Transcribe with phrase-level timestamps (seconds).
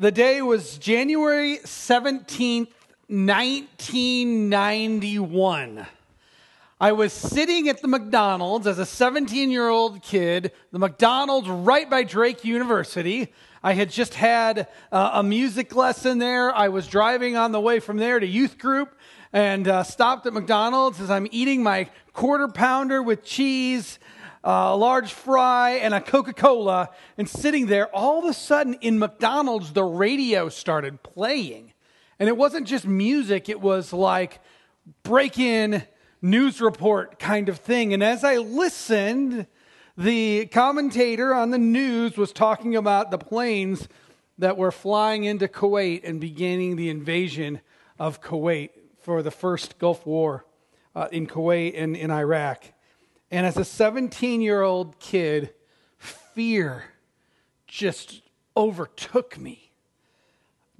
[0.00, 2.72] The day was January 17th,
[3.08, 5.86] 1991.
[6.80, 11.90] I was sitting at the McDonald's as a 17 year old kid, the McDonald's right
[11.90, 13.30] by Drake University.
[13.62, 16.56] I had just had uh, a music lesson there.
[16.56, 18.94] I was driving on the way from there to youth group
[19.34, 23.98] and uh, stopped at McDonald's as I'm eating my quarter pounder with cheese,
[24.42, 26.90] a large fry, and a Coca Cola.
[27.18, 31.72] And sitting there, all of a sudden in McDonald's, the radio started playing.
[32.18, 34.40] And it wasn't just music, it was like
[35.02, 35.84] break in
[36.22, 37.94] news report kind of thing.
[37.94, 39.46] And as I listened,
[39.96, 43.88] the commentator on the news was talking about the planes
[44.38, 47.60] that were flying into Kuwait and beginning the invasion
[47.98, 48.70] of Kuwait
[49.02, 50.46] for the first Gulf War
[50.94, 52.64] uh, in Kuwait and in Iraq.
[53.30, 55.52] And as a 17 year old kid,
[55.96, 56.84] fear
[57.66, 58.22] just
[58.56, 59.70] overtook me.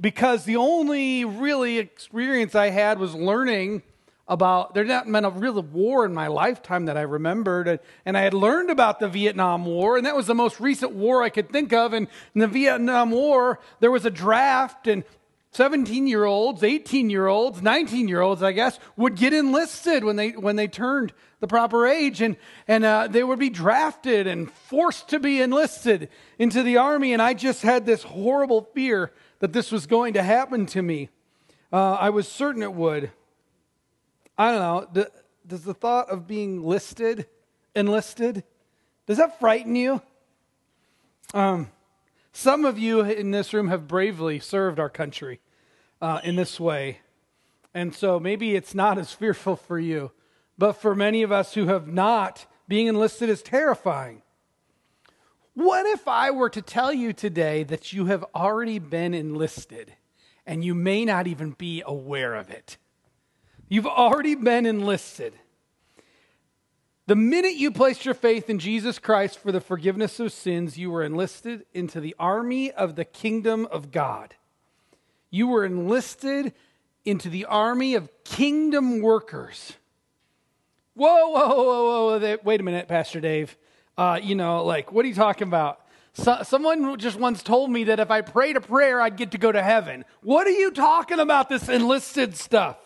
[0.01, 3.83] Because the only really experience I had was learning
[4.27, 8.21] about there's not been a real war in my lifetime that I remembered, and, I
[8.23, 11.51] had learned about the Vietnam War, and that was the most recent war I could
[11.51, 11.93] think of.
[11.93, 15.05] And in the Vietnam War, there was a draft, and
[15.51, 20.17] 17 year olds, 18 year olds, 19 year olds, I guess, would get enlisted when
[20.17, 22.37] they when they turned the proper age, and
[22.69, 27.13] and uh, they would be drafted and forced to be enlisted into the army.
[27.13, 31.09] And I just had this horrible fear that this was going to happen to me.
[31.73, 33.11] Uh, I was certain it would.
[34.37, 35.07] I don't know.
[35.47, 37.27] Does the thought of being listed,
[37.75, 38.45] enlisted,
[39.11, 40.01] does that frighten you?
[41.35, 41.71] Um,
[42.33, 45.41] some of you in this room have bravely served our country
[46.01, 47.01] uh, in this way.
[47.75, 50.13] And so maybe it's not as fearful for you.
[50.61, 54.21] But for many of us who have not, being enlisted is terrifying.
[55.55, 59.95] What if I were to tell you today that you have already been enlisted
[60.45, 62.77] and you may not even be aware of it?
[63.71, 65.33] You've already been enlisted.
[67.07, 70.91] The minute you placed your faith in Jesus Christ for the forgiveness of sins, you
[70.91, 74.35] were enlisted into the army of the kingdom of God.
[75.31, 76.53] You were enlisted
[77.07, 79.73] into the army of kingdom workers.
[81.01, 83.57] Whoa, whoa, whoa, whoa, wait a minute, Pastor Dave.
[83.97, 85.81] Uh, you know, like, what are you talking about?
[86.13, 89.39] So, someone just once told me that if I prayed a prayer, I'd get to
[89.39, 90.05] go to heaven.
[90.21, 92.77] What are you talking about, this enlisted stuff?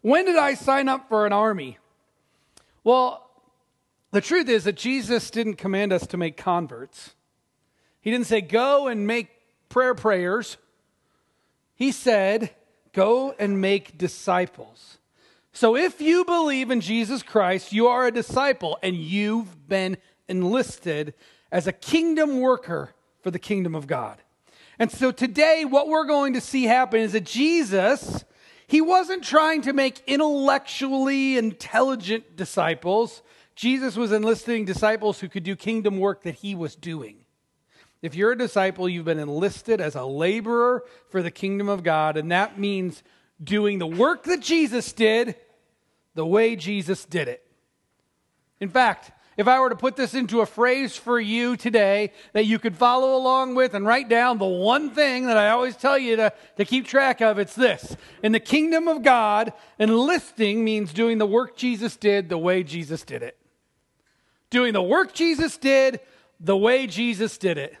[0.00, 1.78] When did I sign up for an army?
[2.84, 3.28] Well,
[4.12, 7.16] the truth is that Jesus didn't command us to make converts.
[8.00, 9.28] He didn't say, go and make
[9.70, 10.56] prayer prayers.
[11.74, 12.50] He said,
[12.92, 14.95] go and make disciples.
[15.56, 19.96] So if you believe in Jesus Christ, you are a disciple and you've been
[20.28, 21.14] enlisted
[21.50, 24.18] as a kingdom worker for the kingdom of God.
[24.78, 28.22] And so today, what we're going to see happen is that Jesus
[28.66, 33.22] he wasn't trying to make intellectually intelligent disciples.
[33.54, 37.24] Jesus was enlisting disciples who could do kingdom work that he was doing.
[38.02, 42.18] If you're a disciple, you've been enlisted as a laborer for the kingdom of God,
[42.18, 43.02] and that means
[43.42, 45.36] doing the work that Jesus did
[46.16, 47.46] the way Jesus did it.
[48.58, 52.46] In fact, if I were to put this into a phrase for you today that
[52.46, 55.98] you could follow along with and write down the one thing that I always tell
[55.98, 57.98] you to, to keep track of, it's this.
[58.22, 63.02] In the kingdom of God, enlisting means doing the work Jesus did the way Jesus
[63.02, 63.36] did it.
[64.48, 66.00] Doing the work Jesus did
[66.40, 67.76] the way Jesus did it.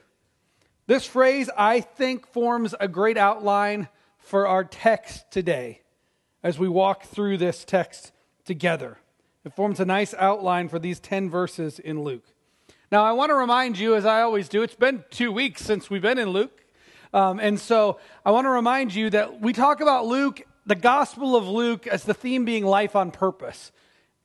[0.86, 5.80] This phrase, I think, forms a great outline for our text today
[6.42, 8.12] as we walk through this text
[8.46, 8.98] together.
[9.44, 12.24] It forms a nice outline for these 10 verses in Luke.
[12.90, 15.90] Now, I want to remind you, as I always do, it's been two weeks since
[15.90, 16.64] we've been in Luke.
[17.12, 21.36] Um, and so I want to remind you that we talk about Luke, the Gospel
[21.36, 23.72] of Luke, as the theme being life on purpose.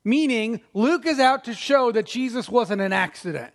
[0.03, 3.53] Meaning, Luke is out to show that Jesus wasn't an accident.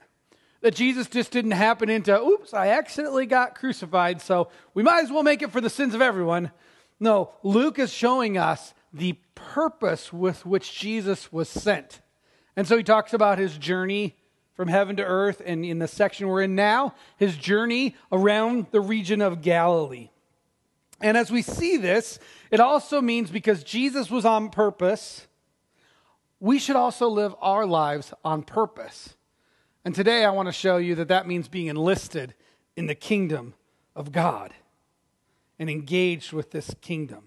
[0.61, 5.11] That Jesus just didn't happen into, oops, I accidentally got crucified, so we might as
[5.11, 6.51] well make it for the sins of everyone.
[6.99, 12.01] No, Luke is showing us the purpose with which Jesus was sent.
[12.57, 14.17] And so he talks about his journey
[14.55, 18.81] from heaven to earth, and in the section we're in now, his journey around the
[18.81, 20.09] region of Galilee.
[21.03, 22.19] And as we see this,
[22.51, 25.27] it also means because Jesus was on purpose,
[26.41, 29.15] we should also live our lives on purpose.
[29.85, 32.35] And today I want to show you that that means being enlisted
[32.77, 33.53] in the kingdom
[33.95, 34.55] of God
[35.59, 37.25] and engaged with this kingdom.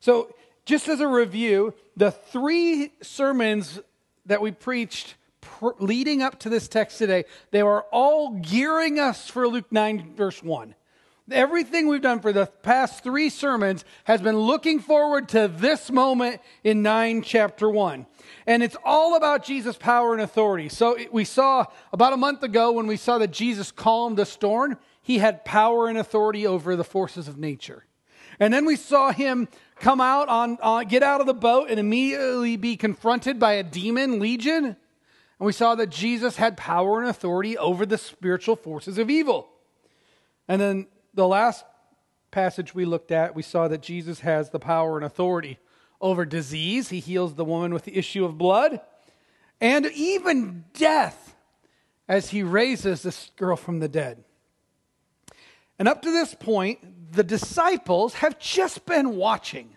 [0.00, 3.80] So just as a review, the three sermons
[4.26, 9.28] that we preached pr- leading up to this text today, they were all gearing us
[9.28, 10.74] for Luke 9, verse 1.
[11.30, 16.40] Everything we've done for the past three sermons has been looking forward to this moment
[16.64, 18.06] in 9 chapter 1.
[18.46, 20.68] And it's all about Jesus' power and authority.
[20.68, 24.78] So we saw about a month ago when we saw that Jesus calmed the storm,
[25.00, 27.84] he had power and authority over the forces of nature.
[28.40, 29.48] And then we saw him
[29.82, 33.62] come out on, uh, get out of the boat and immediately be confronted by a
[33.62, 34.64] demon legion.
[34.64, 34.76] And
[35.46, 39.48] we saw that Jesus had power and authority over the spiritual forces of evil.
[40.46, 41.64] And then the last
[42.30, 45.58] passage we looked at, we saw that Jesus has the power and authority
[46.00, 46.90] over disease.
[46.90, 48.80] He heals the woman with the issue of blood
[49.60, 51.34] and even death
[52.08, 54.22] as he raises this girl from the dead.
[55.78, 59.76] And up to this point, the disciples have just been watching.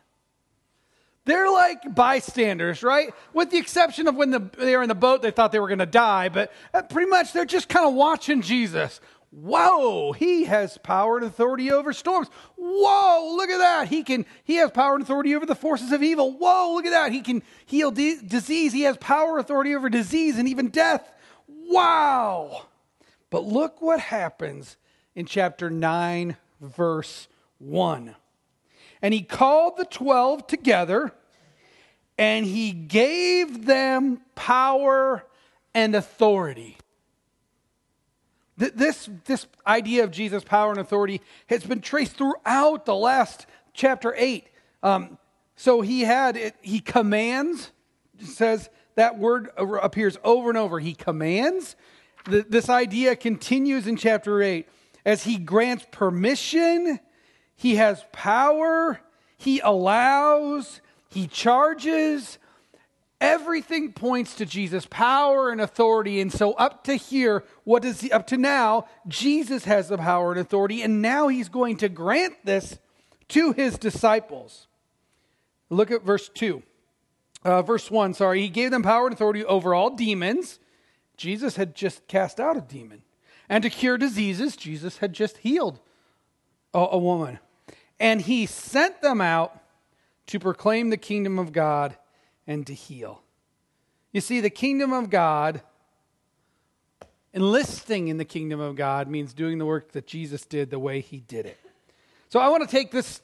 [1.26, 3.14] They're like bystanders, right?
[3.34, 5.68] With the exception of when the, they were in the boat, they thought they were
[5.68, 9.02] going to die, but uh, pretty much they're just kind of watching Jesus.
[9.32, 12.30] Whoa, he has power and authority over storms.
[12.56, 13.90] Whoa, look at that.
[13.90, 16.31] He can he has power and authority over the forces of evil.
[16.31, 17.12] Whoa, look at that.
[17.12, 18.72] He can heal disease.
[18.72, 21.12] He has power and authority over disease and even death.
[21.48, 22.68] Wow.
[23.30, 24.78] But look what happens
[25.16, 27.28] in chapter 9 verse
[27.60, 28.16] 1.
[29.02, 31.13] And he called the 12 together
[32.18, 35.25] and he gave them power
[35.74, 36.78] and authority.
[38.57, 44.16] This, this idea of Jesus' power and authority has been traced throughout the last chapter
[44.18, 44.48] 8.
[44.81, 45.18] Um,
[45.57, 47.72] so he had, it, he commands,
[48.19, 50.80] says that word appears over and over.
[50.80, 51.75] He commands.
[52.25, 54.68] This idea continues in chapter 8
[55.06, 57.00] as he grants permission,
[57.56, 59.00] he has power,
[59.38, 62.38] he allows, he charges,
[63.22, 66.19] Everything points to Jesus' power and authority.
[66.19, 70.31] And so, up to here, what is he, up to now, Jesus has the power
[70.31, 72.78] and authority, and now he's going to grant this
[73.30, 74.68] to his disciples.
[75.69, 76.62] Look at verse 2.
[77.44, 78.42] Uh, verse 1, sorry.
[78.42, 80.60] He gave them power and authority over all demons.
[81.16, 83.02] Jesus had just cast out a demon.
[83.50, 85.80] And to cure diseases, Jesus had just healed
[86.74, 87.39] a, a woman.
[88.00, 89.59] And he sent them out
[90.27, 91.95] to proclaim the kingdom of God
[92.47, 93.21] and to heal.
[94.12, 95.62] You see, the kingdom of God,
[97.33, 101.01] enlisting in the kingdom of God, means doing the work that Jesus did the way
[101.01, 101.59] he did it.
[102.30, 103.21] So I want to take this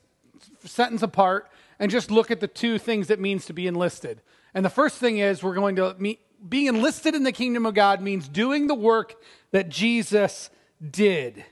[0.63, 4.21] sentence apart and just look at the two things it means to be enlisted.
[4.53, 7.73] And the first thing is we're going to meet, being enlisted in the kingdom of
[7.73, 9.15] God means doing the work
[9.51, 10.49] that Jesus
[10.89, 11.45] did.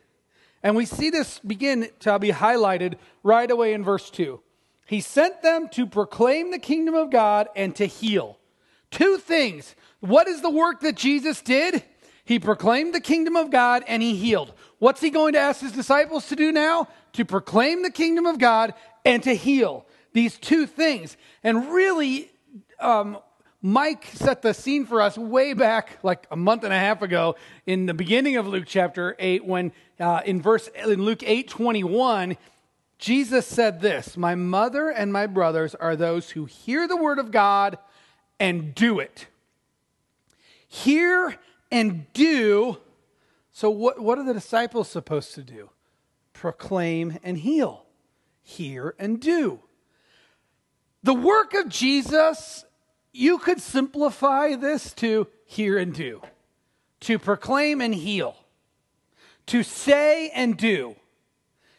[0.64, 4.40] And we see this begin to be highlighted right away in verse 2.
[4.86, 8.40] He sent them to proclaim the kingdom of God and to heal.
[8.92, 9.76] Two things.
[10.00, 11.84] What is the work that Jesus did?
[12.26, 14.54] He proclaimed the kingdom of God and he healed.
[14.80, 16.88] What's he going to ask his disciples to do now?
[17.14, 18.74] To proclaim the kingdom of God
[19.06, 19.86] and to heal.
[20.14, 21.18] These two things.
[21.44, 22.32] And really,
[22.80, 23.20] um,
[23.62, 27.36] Mike set the scene for us way back, like a month and a half ago,
[27.66, 32.38] in the beginning of Luke chapter 8, when uh, in verse in Luke 8 21,
[33.00, 37.32] Jesus said this My mother and my brothers are those who hear the word of
[37.32, 37.78] God
[38.40, 39.28] and do it.
[40.68, 41.36] Hear
[41.72, 42.78] and do.
[43.52, 45.70] So, what, what are the disciples supposed to do?
[46.32, 47.86] Proclaim and heal.
[48.42, 49.60] Hear and do.
[51.04, 52.64] The work of Jesus,
[53.20, 56.22] you could simplify this to hear and do,
[57.02, 58.38] to proclaim and heal,
[59.48, 60.96] to say and do.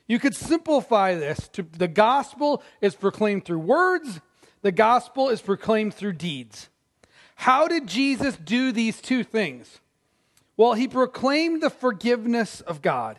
[0.06, 4.20] You could simplify this to the gospel is proclaimed through words,
[4.61, 6.68] the gospel is proclaimed through deeds.
[7.37, 9.80] How did Jesus do these two things?
[10.59, 13.18] Well, he proclaimed the forgiveness of God.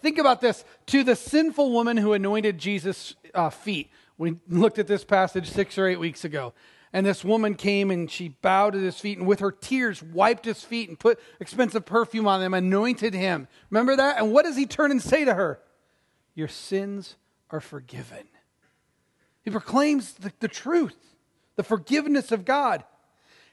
[0.00, 3.90] Think about this to the sinful woman who anointed Jesus' uh, feet.
[4.16, 6.54] We looked at this passage six or eight weeks ago.
[6.92, 10.44] And this woman came and she bowed at his feet and with her tears wiped
[10.46, 13.46] his feet and put expensive perfume on them, anointed him.
[13.70, 14.18] Remember that?
[14.18, 15.60] And what does he turn and say to her?
[16.34, 17.16] Your sins
[17.50, 18.26] are forgiven.
[19.42, 20.96] He proclaims the, the truth,
[21.56, 22.84] the forgiveness of God.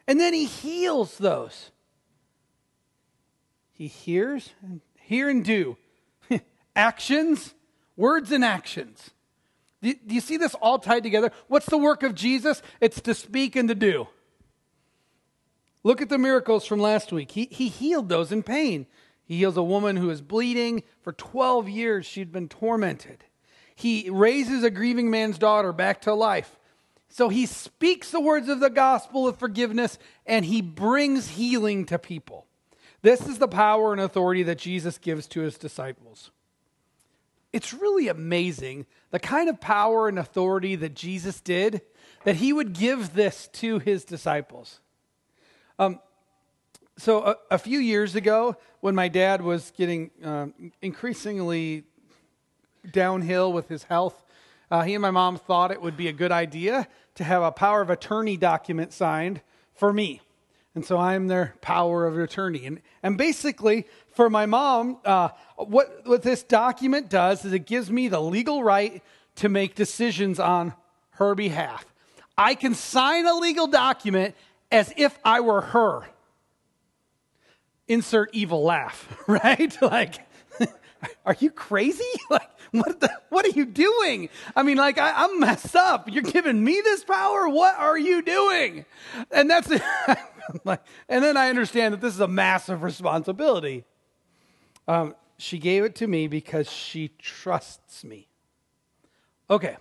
[0.07, 1.71] And then he heals those.
[3.71, 5.77] He hears, and hear and do.
[6.75, 7.53] actions,
[7.97, 9.11] words and actions.
[9.85, 11.31] Do, you see this all tied together?
[11.47, 12.63] What's the work of Jesus?
[12.81, 14.07] It's to speak and to do.
[15.83, 17.31] Look at the miracles from last week.
[17.31, 18.87] He, he healed those in pain.
[19.23, 20.81] He heals a woman who is bleeding.
[21.01, 23.25] For 12 years, she'd been tormented.
[23.75, 26.57] He raises a grieving man's daughter back to life.
[27.07, 31.99] So he speaks the words of the gospel of forgiveness and he brings healing to
[31.99, 32.47] people.
[33.03, 36.31] This is the power and authority that Jesus gives to his disciples.
[37.55, 41.81] It's really amazing the kind of power and authority that Jesus did,
[42.25, 44.81] that he would give this to his disciples.
[45.79, 46.01] Um,
[46.97, 51.85] so, a, a, few years ago, when my dad was getting um, increasingly
[52.91, 54.25] downhill with his health,
[54.69, 57.53] uh, he and my mom thought it would be a good idea to have a
[57.53, 59.39] power of attorney document signed
[59.73, 60.19] for me.
[60.75, 62.65] And so I'm their power of attorney.
[62.65, 67.89] And, and basically, for my mom, uh, what, what this document does is it gives
[67.89, 69.01] me the legal right
[69.35, 70.73] to make decisions on
[71.11, 71.85] her behalf.
[72.37, 74.35] I can sign a legal document
[74.69, 76.03] as if I were her.
[77.87, 79.73] Insert evil laugh, right?
[79.81, 80.15] like,
[81.25, 82.03] are you crazy?
[82.29, 82.49] Like,
[82.85, 84.29] what, the, what are you doing?
[84.55, 86.11] I mean, like, I, am messed up.
[86.11, 87.47] You're giving me this power?
[87.47, 88.85] What are you doing?
[89.31, 89.81] And that's it.
[90.65, 93.83] and then I understand that this is a massive responsibility.
[94.87, 98.27] Um, she gave it to me because she trusts me.
[99.49, 99.77] Okay.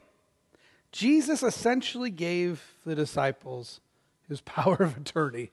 [0.92, 3.80] Jesus essentially gave the disciples
[4.28, 5.50] his power of attorney.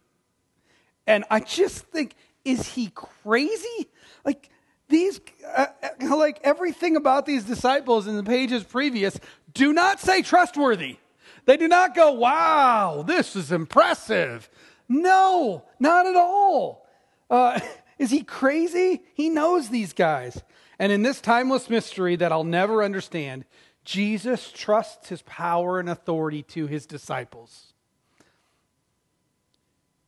[1.08, 3.90] And I just think, is he crazy?
[4.24, 4.50] Like,
[4.92, 9.20] these, uh, uh, like everything about these disciples in the pages previous,
[9.54, 10.98] do not say trustworthy.
[11.46, 14.50] They do not go, wow, this is impressive.
[14.88, 16.86] No, not at all.
[17.30, 17.60] Uh,
[17.98, 19.02] is he crazy?
[19.14, 20.44] He knows these guys.
[20.78, 23.46] And in this timeless mystery that I'll never understand,
[23.84, 27.74] Jesus trusts his power and authority to his disciples.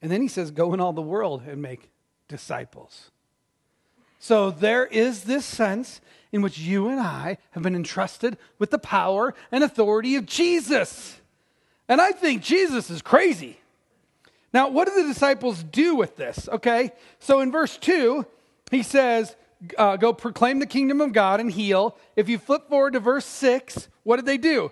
[0.01, 1.89] And then he says, Go in all the world and make
[2.27, 3.11] disciples.
[4.23, 5.99] So there is this sense
[6.31, 11.17] in which you and I have been entrusted with the power and authority of Jesus.
[11.89, 13.59] And I think Jesus is crazy.
[14.53, 16.47] Now, what do the disciples do with this?
[16.47, 18.25] Okay, so in verse 2,
[18.71, 19.35] he says,
[19.77, 21.97] uh, Go proclaim the kingdom of God and heal.
[22.15, 24.71] If you flip forward to verse 6, what did they do?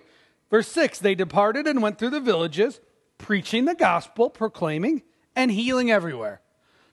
[0.50, 2.80] Verse 6 They departed and went through the villages,
[3.18, 5.02] preaching the gospel, proclaiming,
[5.36, 6.40] and healing everywhere.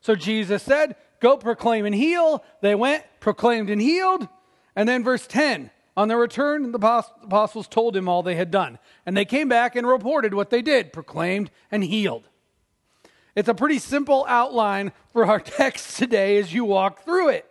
[0.02, 2.44] So Jesus said, Go proclaim and heal.
[2.62, 4.28] They went, proclaimed and healed.
[4.76, 8.80] And then verse 10 on their return, the apostles told him all they had done.
[9.06, 12.30] And they came back and reported what they did, proclaimed and healed.
[13.36, 17.46] It's a pretty simple outline for our text today as you walk through it.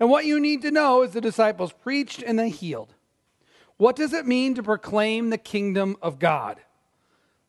[0.00, 2.94] And what you need to know is the disciples preached and they healed.
[3.76, 6.60] What does it mean to proclaim the kingdom of God?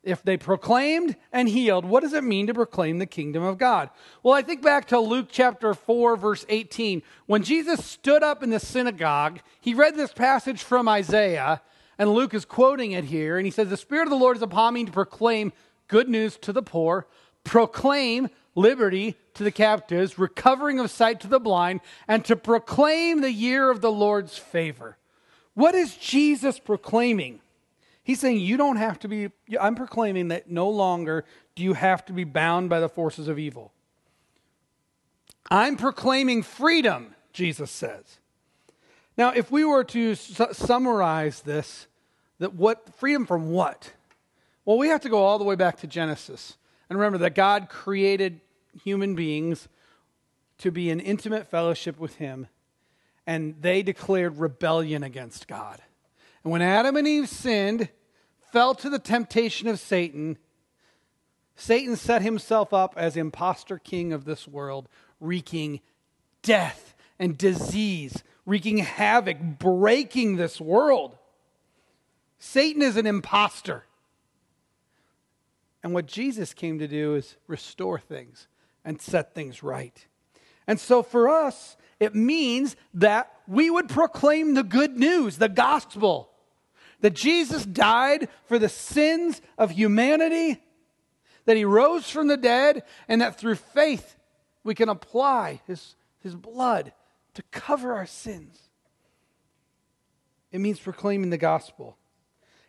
[0.05, 3.89] If they proclaimed and healed, what does it mean to proclaim the kingdom of God?
[4.23, 7.01] Well, I think back to Luke chapter 4, verse 18.
[7.25, 11.61] When Jesus stood up in the synagogue, he read this passage from Isaiah,
[11.97, 13.37] and Luke is quoting it here.
[13.37, 15.51] And he says, The Spirit of the Lord is upon me to proclaim
[15.87, 17.07] good news to the poor,
[17.43, 23.31] proclaim liberty to the captives, recovering of sight to the blind, and to proclaim the
[23.31, 24.97] year of the Lord's favor.
[25.53, 27.41] What is Jesus proclaiming?
[28.05, 32.05] He's saying you don't have to be, I'm proclaiming that no longer do you have
[32.05, 33.73] to be bound by the forces of evil.
[35.49, 38.19] I'm proclaiming freedom, Jesus says.
[39.17, 41.87] Now, if we were to su- summarize this,
[42.37, 43.91] that what freedom from what?
[44.65, 46.57] Well, we have to go all the way back to Genesis.
[46.89, 48.39] And remember that God created
[48.83, 49.67] human beings
[50.59, 52.47] to be in intimate fellowship with him,
[53.25, 55.81] and they declared rebellion against God.
[56.45, 57.89] And when Adam and Eve sinned,
[58.51, 60.37] fell to the temptation of Satan,
[61.55, 64.87] Satan set himself up as impostor king of this world,
[65.19, 65.81] wreaking
[66.43, 71.17] death and disease, wreaking havoc, breaking this world.
[72.37, 73.85] Satan is an impostor.
[75.81, 78.47] And what Jesus came to do is restore things
[78.83, 80.05] and set things right.
[80.67, 86.33] And so for us, it means that we would proclaim the good news, the gospel
[87.05, 90.59] that Jesus died for the sins of humanity,
[91.45, 94.15] that he rose from the dead, and that through faith
[94.63, 96.93] we can apply his, his blood
[97.35, 98.59] to cover our sins.
[100.51, 101.95] It means proclaiming the gospel.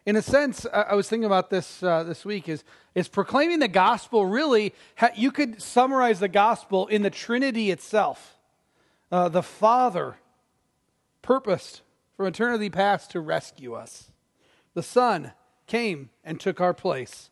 [0.04, 2.46] In a sense, I was thinking about this uh, this week.
[2.46, 2.62] Is
[2.94, 4.74] is proclaiming the gospel really?
[5.14, 8.36] You could summarize the gospel in the Trinity itself.
[9.10, 10.18] Uh, the Father
[11.22, 11.80] purposed
[12.18, 14.10] from eternity past to rescue us.
[14.76, 15.32] The Son
[15.66, 17.30] came and took our place,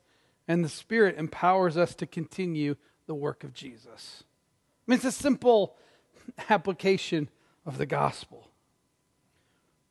[0.49, 4.25] and the Spirit empowers us to continue the work of Jesus.
[4.25, 5.77] I mean, it's a simple
[6.49, 7.29] application
[7.67, 8.49] of the gospel.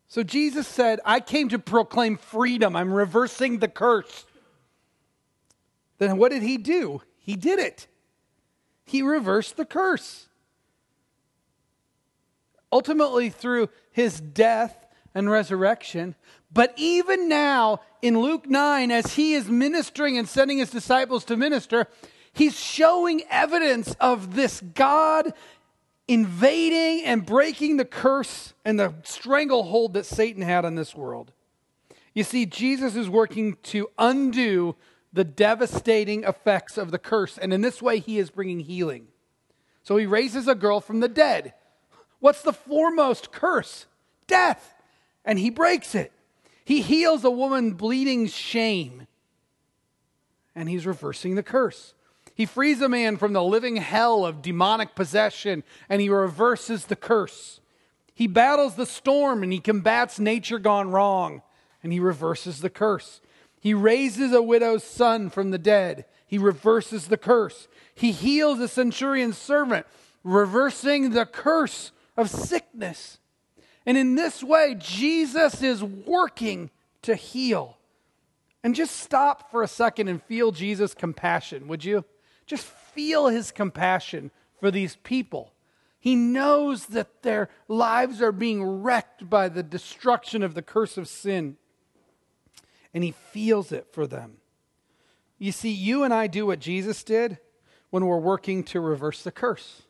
[0.08, 2.76] So Jesus said, I came to proclaim freedom.
[2.76, 4.26] I'm reversing the curse.
[6.00, 7.04] Then what did he do?
[7.20, 7.86] He did it.
[8.84, 10.28] He reversed the curse.
[12.72, 16.16] Ultimately, through his death and resurrection.
[16.54, 21.38] But even now, in Luke 9, as he is ministering and sending his disciples to
[21.38, 21.88] minister,
[22.32, 25.34] he's showing evidence of this God
[26.08, 31.32] invading and breaking the curse and the stranglehold that Satan had on this world.
[32.14, 34.76] You see, Jesus is working to undo
[35.12, 39.08] the devastating effects of the curse, and in this way, he is bringing healing.
[39.84, 41.54] So he raises a girl from the dead.
[42.20, 43.86] What's the foremost curse?
[44.28, 44.76] Death.
[45.26, 46.12] And he breaks it.
[46.66, 49.08] He heals a woman bleeding shame,
[50.56, 51.94] and he's reversing the curse.
[52.36, 56.96] He frees a man from the living hell of demonic possession and he reverses the
[56.96, 57.60] curse.
[58.14, 61.42] He battles the storm and he combats nature gone wrong
[61.84, 63.22] and he reverses the curse.
[63.60, 66.06] He raises a widow's son from the dead.
[66.26, 67.68] He reverses the curse.
[67.94, 69.86] He heals a centurion's servant,
[70.24, 73.20] reversing the curse of sickness.
[73.86, 76.70] And in this way, Jesus is working
[77.02, 77.78] to heal.
[78.64, 82.06] And just stop for a second and feel Jesus' compassion, would you?
[82.46, 85.54] Just feel his compassion for these people.
[86.00, 91.08] He knows that their lives are being wrecked by the destruction of the curse of
[91.08, 91.58] sin,
[92.94, 94.38] and he feels it for them.
[95.38, 97.38] You see, you and I do what Jesus did
[97.90, 99.84] when we're working to reverse the curse.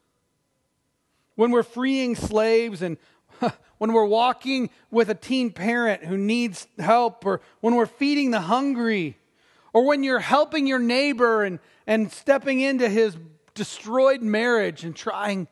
[1.36, 2.98] When we're freeing slaves and
[3.78, 8.42] when we're walking with a teen parent who needs help, or when we're feeding the
[8.42, 9.18] hungry,
[9.74, 13.18] or when you're helping your neighbor and, and stepping into his
[13.54, 15.48] destroyed marriage and trying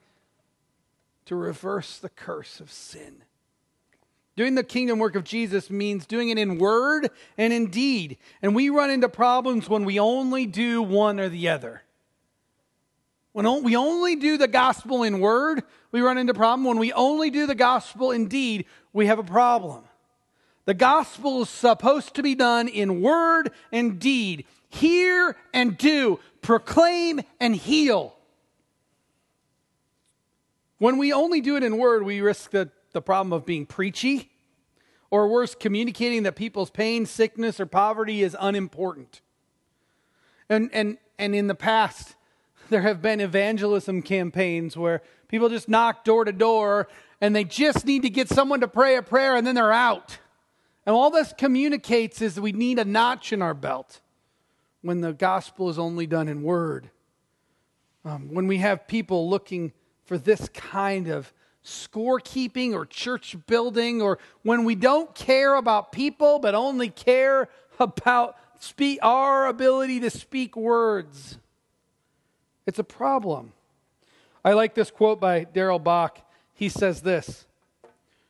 [1.26, 3.24] to reverse the curse of sin.
[4.36, 8.18] Doing the kingdom work of Jesus means doing it in word and in deed.
[8.42, 11.84] And we run into problems when we only do one or the other.
[13.34, 16.66] When we only do the gospel in word, we run into problem.
[16.66, 19.84] When we only do the gospel in deed, we have a problem.
[20.66, 24.46] The gospel is supposed to be done in word and deed.
[24.70, 28.16] Hear and do, proclaim and heal.
[30.78, 34.32] When we only do it in word, we risk the, the problem of being preachy,
[35.10, 39.22] or worse, communicating that people's pain, sickness, or poverty is unimportant.
[40.50, 42.16] And, and, and in the past,
[42.72, 46.88] there have been evangelism campaigns where people just knock door to door
[47.20, 50.18] and they just need to get someone to pray a prayer and then they're out.
[50.86, 54.02] And all this communicates is we need a notch in our belt
[54.82, 56.90] when the gospel is only done in word.
[58.04, 59.74] Um, when we have people looking
[60.06, 61.32] for this kind of
[61.64, 68.36] scorekeeping or church building, or when we don't care about people but only care about
[69.02, 71.38] our ability to speak words,
[72.66, 73.54] it's a problem.
[74.44, 76.20] I like this quote by Darrell Bock.
[76.54, 77.46] He says this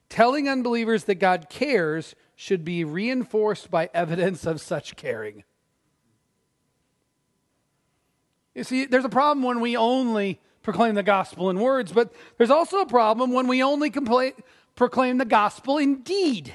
[0.09, 5.43] Telling unbelievers that God cares should be reinforced by evidence of such caring.
[8.55, 12.49] You see, there's a problem when we only proclaim the gospel in words, but there's
[12.49, 14.33] also a problem when we only compla-
[14.75, 16.53] proclaim the gospel in deed.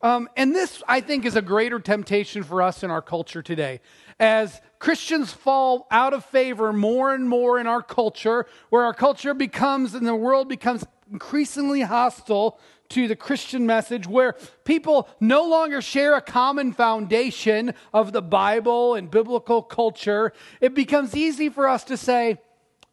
[0.00, 3.80] Um, and this, I think, is a greater temptation for us in our culture today.
[4.18, 9.32] As Christians fall out of favor more and more in our culture, where our culture
[9.32, 15.80] becomes and the world becomes increasingly hostile to the Christian message where people no longer
[15.80, 21.84] share a common foundation of the Bible and biblical culture, it becomes easy for us
[21.84, 22.40] to say,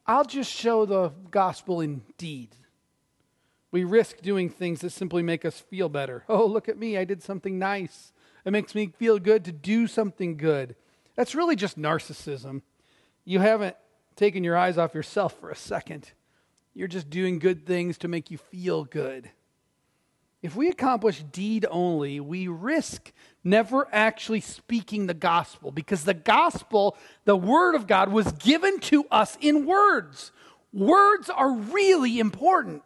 [0.06, 2.49] I'll just show the gospel in deed.
[3.71, 6.23] We risk doing things that simply make us feel better.
[6.30, 8.13] Oh, look at me, I did something nice.
[8.45, 10.75] It makes me feel good to do something good.
[11.19, 12.62] That's really just narcissism.
[13.25, 13.75] You haven't
[14.15, 16.10] taken your eyes off yourself for a second.
[16.73, 19.29] You're just doing good things to make you feel good.
[20.41, 23.12] If we accomplish deed only, we risk
[23.43, 29.03] never actually speaking the gospel because the gospel, the word of God, was given to
[29.12, 30.32] us in words.
[30.71, 32.82] Words are really important.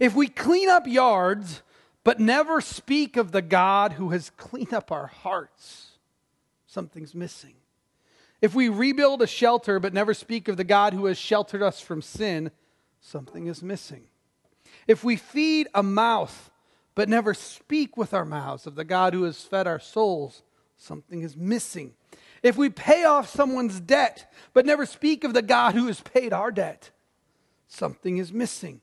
[0.00, 1.62] If we clean up yards
[2.02, 5.89] but never speak of the God who has cleaned up our hearts,
[6.70, 7.54] something's missing.
[8.40, 11.80] If we rebuild a shelter but never speak of the God who has sheltered us
[11.80, 12.52] from sin,
[13.00, 14.04] something is missing.
[14.86, 16.50] If we feed a mouth
[16.94, 20.42] but never speak with our mouths of the God who has fed our souls,
[20.76, 21.94] something is missing.
[22.42, 26.32] If we pay off someone's debt but never speak of the God who has paid
[26.32, 26.90] our debt,
[27.68, 28.80] something is missing.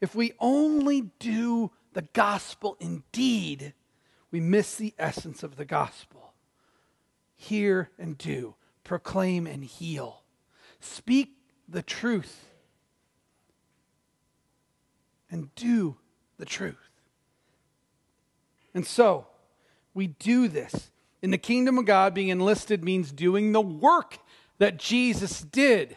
[0.00, 3.74] If we only do the gospel in deed,
[4.30, 6.23] we miss the essence of the gospel.
[7.36, 10.22] Hear and do, proclaim and heal.
[10.80, 11.30] Speak
[11.68, 12.44] the truth
[15.30, 15.96] and do
[16.38, 16.76] the truth.
[18.74, 19.26] And so,
[19.94, 20.90] we do this.
[21.22, 24.18] In the kingdom of God, being enlisted means doing the work
[24.58, 25.96] that Jesus did.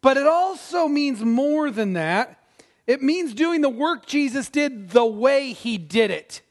[0.00, 2.38] But it also means more than that.
[2.86, 6.42] It means doing the work Jesus did the way he did it,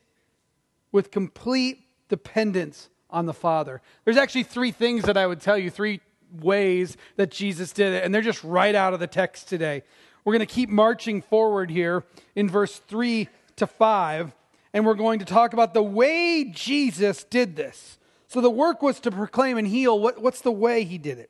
[0.92, 3.82] with complete dependence on the Father.
[4.06, 6.02] There's actually three things that I would tell you, three
[6.40, 9.84] ways that Jesus did it, and they're just right out of the text today.
[10.24, 12.04] We're going to keep marching forward here
[12.36, 14.34] in verse 3 to 5,
[14.74, 17.98] and we're going to talk about the way Jesus did this.
[18.28, 20.00] So the work was to proclaim and heal.
[20.00, 21.30] What, what's the way he did it?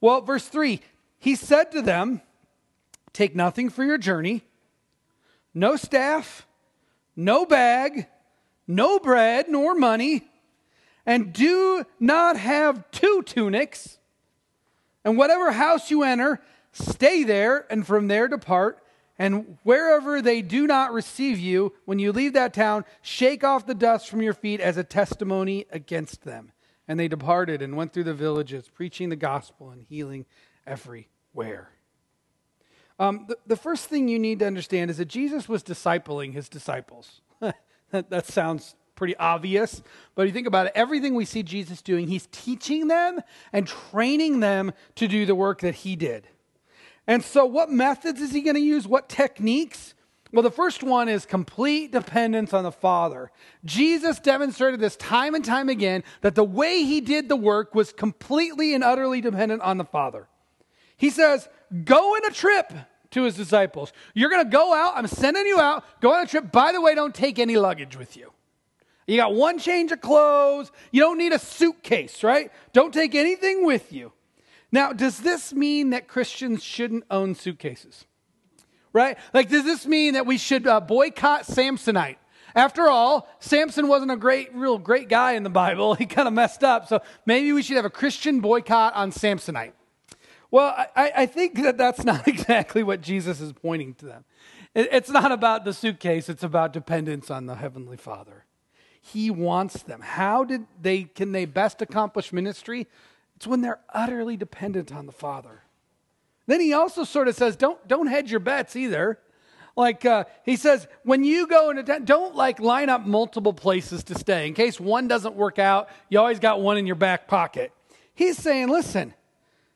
[0.00, 0.80] Well, verse 3
[1.18, 2.20] he said to them,
[3.12, 4.42] Take nothing for your journey,
[5.54, 6.48] no staff,
[7.14, 8.08] no bag,
[8.66, 10.28] no bread, nor money,
[11.06, 13.98] and do not have two tunics.
[15.04, 16.40] And whatever house you enter,
[16.72, 18.78] stay there, and from there depart.
[19.18, 23.74] And wherever they do not receive you, when you leave that town, shake off the
[23.74, 26.52] dust from your feet as a testimony against them.
[26.88, 30.26] And they departed and went through the villages, preaching the gospel and healing
[30.66, 31.70] everywhere.
[32.98, 36.48] Um, the, the first thing you need to understand is that Jesus was discipling his
[36.48, 37.20] disciples.
[37.40, 39.82] that, that sounds pretty obvious,
[40.14, 43.20] but you think about it, everything we see Jesus doing, he's teaching them
[43.52, 46.28] and training them to do the work that he did.
[47.06, 48.86] And so, what methods is he going to use?
[48.86, 49.94] What techniques?
[50.32, 53.30] Well, the first one is complete dependence on the Father.
[53.64, 57.92] Jesus demonstrated this time and time again that the way he did the work was
[57.92, 60.28] completely and utterly dependent on the Father.
[60.96, 61.48] He says,
[61.84, 62.72] Go on a trip
[63.10, 63.92] to his disciples.
[64.14, 64.96] You're going to go out.
[64.96, 65.84] I'm sending you out.
[66.00, 66.50] Go on a trip.
[66.50, 68.32] By the way, don't take any luggage with you.
[69.06, 70.70] You got one change of clothes.
[70.90, 72.50] You don't need a suitcase, right?
[72.72, 74.12] Don't take anything with you.
[74.70, 78.06] Now, does this mean that Christians shouldn't own suitcases?
[78.92, 79.18] Right?
[79.34, 82.16] Like, does this mean that we should uh, boycott Samsonite?
[82.54, 85.94] After all, Samson wasn't a great, real great guy in the Bible.
[86.02, 86.88] He kind of messed up.
[86.88, 89.72] So maybe we should have a Christian boycott on Samsonite.
[90.50, 94.24] Well, I, I, think that that's not exactly what Jesus is pointing to them.
[94.74, 98.44] It, it's not about the suitcase, it's about dependence on the Heavenly Father.
[99.04, 100.00] He wants them.
[100.00, 102.86] How did they can they best accomplish ministry?
[103.36, 105.62] It's when they're utterly dependent on the Father.
[106.46, 109.18] Then he also sort of says, don't, don't hedge your bets either.
[109.76, 114.04] Like uh, he says, when you go into town, don't like line up multiple places
[114.04, 114.46] to stay.
[114.46, 117.72] In case one doesn't work out, you always got one in your back pocket.
[118.14, 119.14] He's saying, listen,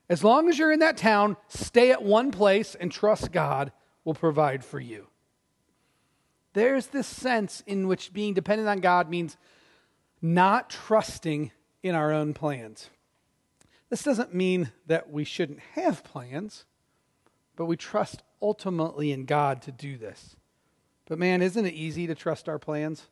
[0.09, 3.73] as long as you're in that town, stay at one place and trust God
[4.05, 5.09] will provide for you.
[6.57, 9.37] There's this sense in which being dependent on God means
[10.23, 12.89] not trusting in our own plans.
[13.91, 16.65] This doesn't mean that we shouldn't have plans,
[17.57, 20.35] but we trust ultimately in God to do this.
[21.05, 23.07] But man, isn't it easy to trust our plans?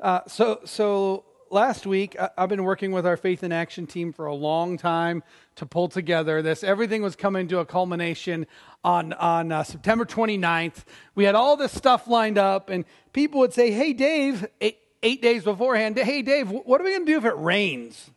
[0.00, 4.26] Uh, so, so last week, I've been working with our Faith in Action team for
[4.26, 5.22] a long time
[5.56, 6.64] to pull together this.
[6.64, 8.46] Everything was coming to a culmination
[8.84, 10.84] on, on uh, September 29th.
[11.14, 15.22] We had all this stuff lined up, and people would say, Hey, Dave, eight, eight
[15.22, 18.10] days beforehand, Hey, Dave, what are we going to do if it rains?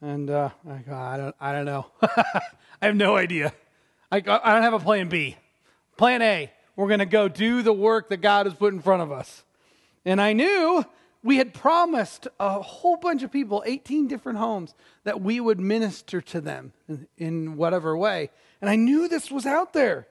[0.00, 1.86] And uh, I, go, I, don't, I don't know.
[2.02, 3.52] I have no idea.
[4.12, 4.20] I, I
[4.52, 5.36] don't have a plan B.
[5.96, 9.02] Plan A, we're going to go do the work that God has put in front
[9.02, 9.44] of us.
[10.04, 10.84] And I knew
[11.24, 16.20] we had promised a whole bunch of people, 18 different homes, that we would minister
[16.20, 18.30] to them in, in, whatever way.
[18.60, 20.06] And I knew this was out there.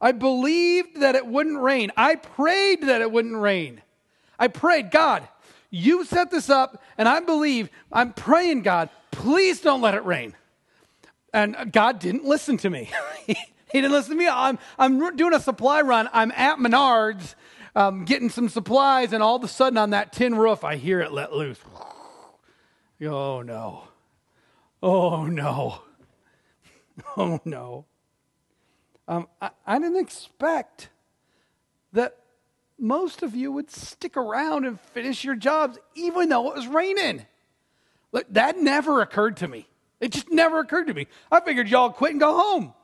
[0.00, 1.92] I believed that it wouldn't rain.
[1.96, 3.80] I prayed that it wouldn't rain.
[4.40, 5.28] I prayed, God,
[5.70, 10.34] you set this up, and I believe, I'm praying, God, please don't let it rain.
[11.32, 12.90] And God didn't listen to me.
[13.26, 13.36] he
[13.72, 14.28] didn't listen to me.
[14.28, 16.10] I'm, I'm doing a supply run.
[16.12, 17.36] I'm at Menards
[17.74, 21.00] um, getting some supplies, and all of a sudden on that tin roof, I hear
[21.00, 21.60] it let loose.
[23.02, 23.84] Oh no.
[24.82, 25.82] Oh no.
[27.16, 27.86] Oh no.
[29.08, 30.90] Um, I, I didn't expect
[31.94, 32.16] that
[32.78, 37.24] most of you would stick around and finish your jobs even though it was raining.
[38.12, 39.66] Look, that never occurred to me.
[40.00, 41.06] It just never occurred to me.
[41.30, 42.74] I figured y'all quit and go home.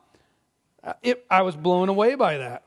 [1.02, 2.62] It, I was blown away by that.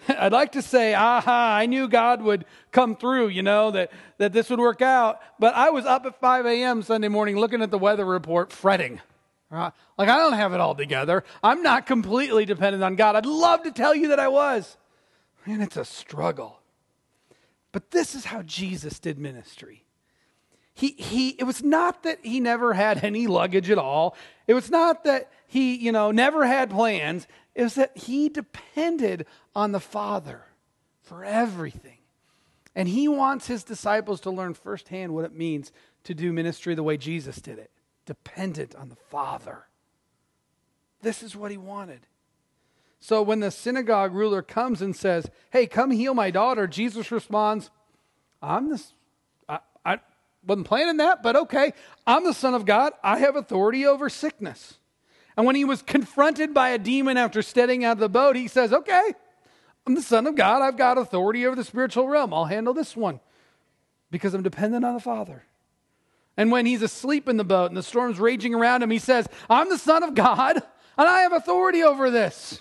[0.08, 4.32] I'd like to say, aha, I knew God would come through, you know, that, that
[4.32, 5.20] this would work out.
[5.38, 6.82] But I was up at 5 a.m.
[6.82, 9.00] Sunday morning looking at the weather report, fretting.
[9.96, 11.24] Like, I don't have it all together.
[11.42, 13.16] I'm not completely dependent on God.
[13.16, 14.76] I'd love to tell you that I was.
[15.46, 16.60] Man, it's a struggle.
[17.72, 19.84] But this is how Jesus did ministry.
[20.74, 24.14] He, he, it was not that he never had any luggage at all.
[24.46, 27.26] It was not that he, you know, never had plans.
[27.56, 30.44] Was that he depended on the Father
[31.02, 31.98] for everything.
[32.74, 35.72] And he wants his disciples to learn firsthand what it means
[36.04, 37.70] to do ministry the way Jesus did it,
[38.04, 39.66] dependent on the Father.
[41.00, 42.00] This is what he wanted.
[43.00, 47.70] So when the synagogue ruler comes and says, Hey, come heal my daughter, Jesus responds,
[48.42, 48.82] I'm the,
[49.48, 50.00] I, I
[50.44, 51.72] wasn't planning that, but okay.
[52.06, 52.92] I'm the Son of God.
[53.02, 54.78] I have authority over sickness.
[55.36, 58.48] And when he was confronted by a demon after stepping out of the boat, he
[58.48, 59.14] says, Okay,
[59.86, 60.62] I'm the Son of God.
[60.62, 62.32] I've got authority over the spiritual realm.
[62.32, 63.20] I'll handle this one
[64.10, 65.44] because I'm dependent on the Father.
[66.36, 69.28] And when he's asleep in the boat and the storm's raging around him, he says,
[69.48, 70.56] I'm the Son of God
[70.98, 72.60] and I have authority over this.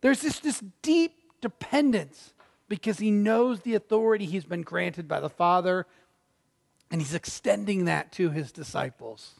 [0.00, 2.34] There's just this deep dependence
[2.68, 5.86] because he knows the authority he's been granted by the Father
[6.90, 9.39] and he's extending that to his disciples.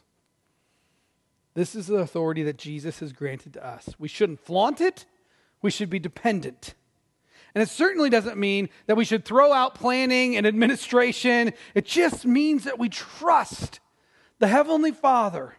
[1.53, 3.89] This is the authority that Jesus has granted to us.
[3.99, 5.05] We shouldn't flaunt it,
[5.61, 6.75] we should be dependent.
[7.53, 11.51] And it certainly doesn't mean that we should throw out planning and administration.
[11.75, 13.81] It just means that we trust
[14.39, 15.55] the Heavenly Father.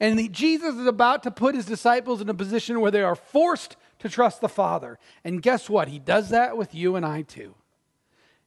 [0.00, 3.76] And Jesus is about to put his disciples in a position where they are forced
[4.00, 4.98] to trust the Father.
[5.22, 5.86] And guess what?
[5.86, 7.54] He does that with you and I too.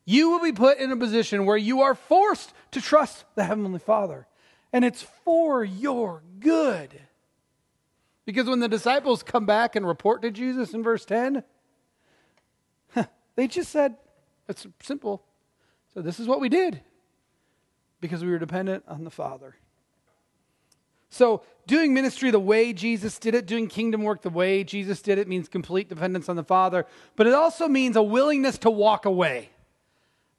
[0.04, 3.80] You will be put in a position where you are forced to trust the Heavenly
[3.80, 4.28] Father.
[4.76, 7.00] And it's for your good.
[8.26, 11.46] Because when the disciples come back and report to Jesus in verse 10,
[13.38, 13.96] they just said,
[14.50, 15.24] it's simple.
[15.94, 16.82] So this is what we did
[18.02, 19.56] because we were dependent on the Father.
[21.08, 25.20] So, doing ministry the way Jesus did it, doing kingdom work the way Jesus did
[25.20, 26.86] it, means complete dependence on the Father,
[27.16, 29.52] but it also means a willingness to walk away.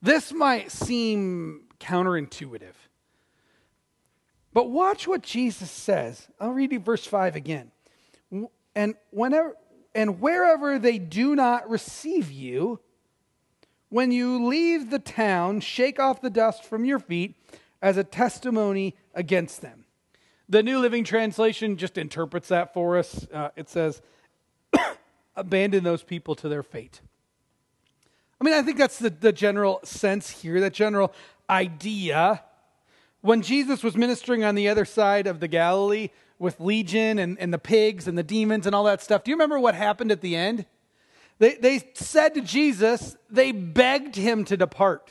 [0.02, 2.74] This might seem counterintuitive.
[4.56, 6.28] But watch what Jesus says.
[6.40, 7.72] I'll read you verse 5 again.
[8.74, 9.54] And whenever
[9.94, 12.80] and wherever they do not receive you,
[13.90, 17.34] when you leave the town, shake off the dust from your feet
[17.82, 19.84] as a testimony against them.
[20.48, 23.26] The New Living Translation just interprets that for us.
[23.30, 24.00] Uh, it says,
[25.36, 27.02] abandon those people to their fate.
[28.40, 31.12] I mean, I think that's the, the general sense here, that general
[31.50, 32.42] idea.
[33.26, 37.52] When Jesus was ministering on the other side of the Galilee with Legion and, and
[37.52, 40.20] the pigs and the demons and all that stuff, do you remember what happened at
[40.20, 40.64] the end?
[41.40, 45.10] They, they said to Jesus, they begged him to depart.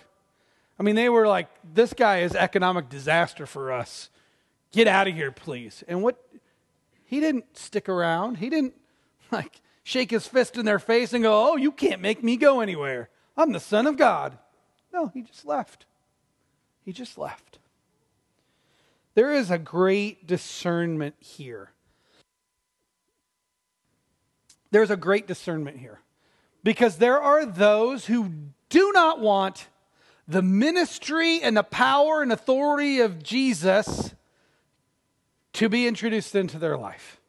[0.80, 4.10] I mean, they were like, this guy is economic disaster for us.
[4.72, 5.84] Get out of here, please.
[5.86, 6.18] And what
[7.04, 8.38] he didn't stick around.
[8.38, 8.76] He didn't
[9.32, 12.62] like shake his fist in their face and go, "Oh, you can't make me go
[12.62, 13.10] anywhere.
[13.36, 14.38] I'm the son of God."
[14.94, 15.86] No, he just left.
[16.86, 17.60] He just left.
[19.16, 21.72] There is a great discernment here.
[24.72, 26.02] There's a great discernment here.
[26.64, 28.32] Because there are those who
[28.70, 29.68] do not want
[30.28, 34.14] the ministry and the power and authority of Jesus
[35.54, 37.22] to be introduced into their life.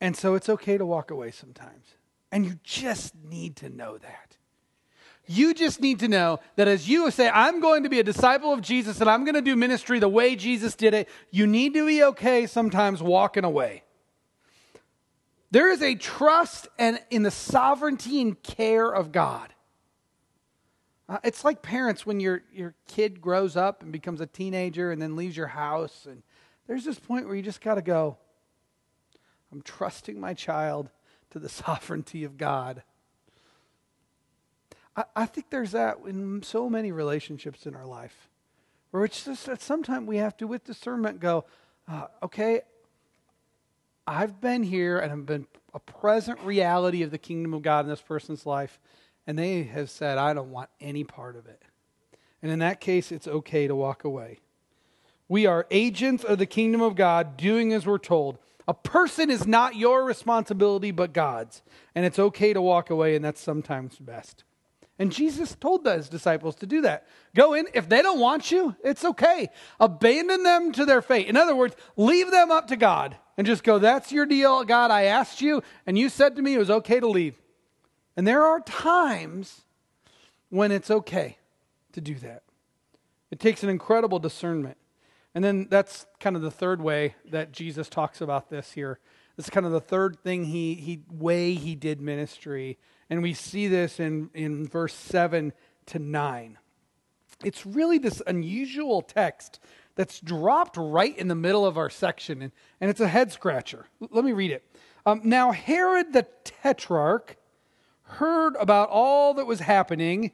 [0.00, 1.94] And so it's okay to walk away sometimes.
[2.30, 4.29] And you just need to know that.
[5.32, 8.52] You just need to know that as you say, I'm going to be a disciple
[8.52, 11.72] of Jesus and I'm going to do ministry the way Jesus did it, you need
[11.74, 13.84] to be okay sometimes walking away.
[15.52, 19.54] There is a trust and in the sovereignty and care of God.
[21.08, 25.00] Uh, it's like parents when your, your kid grows up and becomes a teenager and
[25.00, 26.08] then leaves your house.
[26.10, 26.24] And
[26.66, 28.18] there's this point where you just got to go,
[29.52, 30.90] I'm trusting my child
[31.30, 32.82] to the sovereignty of God.
[35.14, 38.28] I, think there's that in so many relationships in our life
[38.90, 41.44] where it's just that sometimes we have to, with discernment, go,
[41.88, 42.62] uh, okay,
[44.06, 47.90] I've been here and I've been a present reality of the kingdom of God in
[47.90, 48.80] this person's life
[49.26, 51.62] and they have said, I don't want any part of it.
[52.42, 54.38] And in that case, it's okay to walk away.
[55.28, 58.38] We are agents of the kingdom of God, doing as we're told.
[58.66, 61.62] A person is not your responsibility, but God's.
[61.94, 64.42] And it's okay to walk away, and that's sometimes best.
[65.00, 67.06] And Jesus told his disciples to do that.
[67.34, 67.68] Go in.
[67.72, 69.48] If they don't want you, it's okay.
[69.80, 71.26] Abandon them to their fate.
[71.26, 74.90] In other words, leave them up to God and just go, That's your deal, God.
[74.90, 77.40] I asked you, and you said to me it was okay to leave.
[78.14, 79.62] And there are times
[80.50, 81.38] when it's okay
[81.92, 82.42] to do that.
[83.30, 84.76] It takes an incredible discernment.
[85.34, 88.98] And then that's kind of the third way that Jesus talks about this here.
[89.38, 92.76] This is kind of the third thing he, he way he did ministry.
[93.10, 95.52] And we see this in, in verse 7
[95.86, 96.58] to 9.
[97.44, 99.58] It's really this unusual text
[99.96, 103.86] that's dropped right in the middle of our section, and, and it's a head scratcher.
[103.98, 104.64] Let me read it.
[105.04, 107.36] Um, now, Herod the Tetrarch
[108.02, 110.32] heard about all that was happening,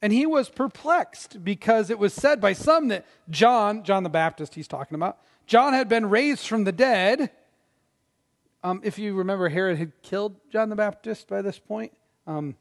[0.00, 4.54] and he was perplexed because it was said by some that John, John the Baptist,
[4.54, 7.30] he's talking about, John had been raised from the dead.
[8.62, 11.92] Um, if you remember, Herod had killed John the Baptist by this point.
[12.26, 12.56] Um,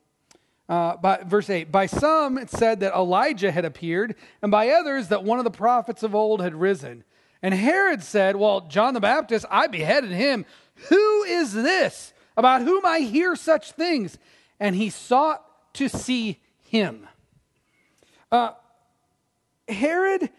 [0.67, 5.09] uh, by, verse 8 By some it said that Elijah had appeared, and by others
[5.09, 7.03] that one of the prophets of old had risen.
[7.41, 10.45] And Herod said, Well, John the Baptist, I beheaded him.
[10.89, 14.17] Who is this about whom I hear such things?
[14.59, 15.43] And he sought
[15.73, 17.07] to see him.
[18.31, 18.51] Uh,
[19.67, 20.29] Herod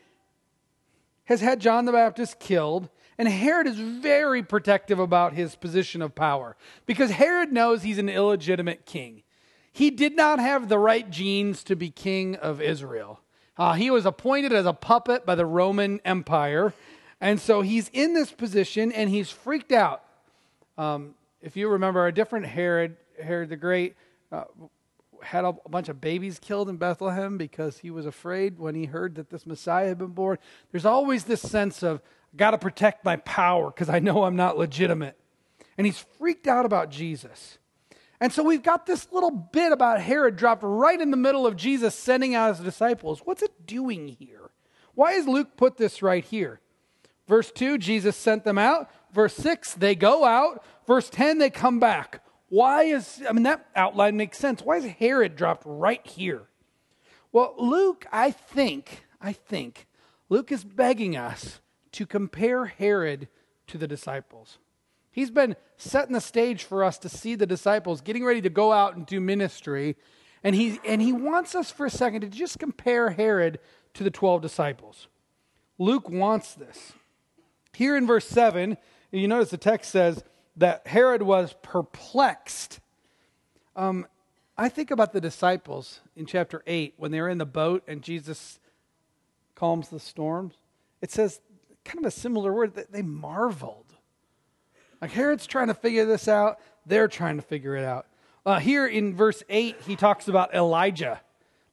[1.24, 6.14] has had John the Baptist killed, and Herod is very protective about his position of
[6.14, 9.22] power because Herod knows he's an illegitimate king.
[9.72, 13.20] He did not have the right genes to be king of Israel.
[13.56, 16.72] Uh, he was appointed as a puppet by the Roman Empire,
[17.20, 20.04] and so he's in this position and he's freaked out.
[20.76, 23.94] Um, if you remember, a different Herod, Herod the Great,
[24.30, 24.44] uh,
[25.22, 29.14] had a bunch of babies killed in Bethlehem because he was afraid when he heard
[29.14, 30.38] that this Messiah had been born.
[30.70, 32.00] There's always this sense of,
[32.36, 35.18] got to protect my power because I know I'm not legitimate.
[35.76, 37.58] And he's freaked out about Jesus.
[38.20, 41.56] And so we've got this little bit about Herod dropped right in the middle of
[41.56, 43.20] Jesus sending out his disciples.
[43.24, 44.50] What's it doing here?
[44.94, 46.60] Why has Luke put this right here?
[47.26, 48.90] Verse 2, Jesus sent them out.
[49.12, 50.64] Verse 6, they go out.
[50.86, 52.22] Verse 10, they come back.
[52.48, 54.60] Why is, I mean, that outline makes sense.
[54.62, 56.42] Why is Herod dropped right here?
[57.32, 59.86] Well, Luke, I think, I think,
[60.28, 61.60] Luke is begging us
[61.92, 63.28] to compare Herod
[63.68, 64.58] to the disciples.
[65.10, 68.72] He's been setting the stage for us to see the disciples getting ready to go
[68.72, 69.96] out and do ministry.
[70.42, 73.60] And he, and he wants us for a second to just compare Herod
[73.94, 75.08] to the 12 disciples.
[75.78, 76.92] Luke wants this.
[77.74, 78.76] Here in verse 7,
[79.10, 80.24] you notice the text says
[80.56, 82.80] that Herod was perplexed.
[83.76, 84.06] Um,
[84.56, 88.58] I think about the disciples in chapter 8 when they're in the boat and Jesus
[89.54, 90.54] calms the storms.
[91.00, 91.40] It says
[91.84, 93.94] kind of a similar word that they marveled.
[95.00, 98.06] Like Herod's trying to figure this out, they're trying to figure it out.
[98.44, 101.20] Uh, here in verse 8, he talks about Elijah.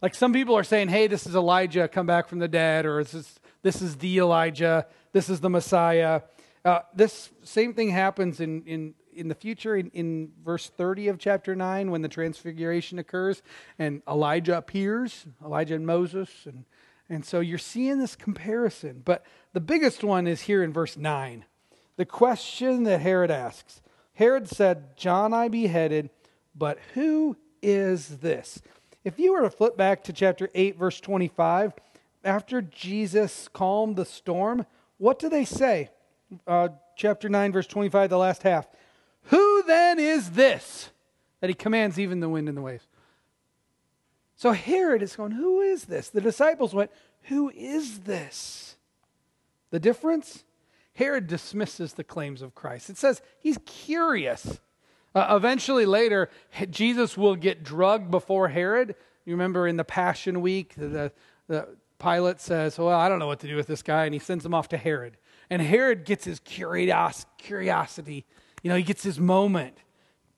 [0.01, 3.03] Like some people are saying, hey, this is Elijah come back from the dead, or
[3.03, 6.21] this, this is the Elijah this is the Messiah.
[6.63, 11.17] Uh, this same thing happens in, in, in the future in, in verse 30 of
[11.17, 13.41] chapter 9 when the transfiguration occurs
[13.77, 16.29] and Elijah appears, Elijah and Moses.
[16.45, 16.65] And,
[17.09, 19.01] and so you're seeing this comparison.
[19.03, 21.45] But the biggest one is here in verse 9.
[21.97, 23.81] The question that Herod asks
[24.13, 26.09] Herod said, John I beheaded,
[26.53, 28.61] but who is this?
[29.05, 31.73] If you were to flip back to chapter 8, verse 25,
[32.25, 34.65] after Jesus calmed the storm,
[34.97, 35.89] what do they say?
[36.45, 36.67] Uh,
[36.97, 38.67] chapter 9, verse 25, the last half.
[39.23, 40.89] Who then is this
[41.39, 42.88] that he commands even the wind and the waves?
[44.39, 46.07] So Herod is going, Who is this?
[46.07, 46.91] The disciples went,
[47.23, 48.77] Who is this?
[49.69, 50.45] The difference?
[50.93, 52.89] Herod dismisses the claims of Christ.
[52.89, 54.61] It says he's curious.
[55.13, 56.29] Uh, eventually, later,
[56.69, 58.95] Jesus will get drugged before Herod.
[59.25, 61.11] You remember in the Passion Week, the,
[61.49, 61.67] the,
[61.99, 64.45] Pilate says, Well, I don't know what to do with this guy, and he sends
[64.45, 65.17] him off to Herod.
[65.49, 68.25] And Herod gets his curios- curiosity.
[68.63, 69.75] You know, he gets his moment.